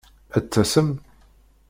[0.37, 0.89] Ad d-tasem?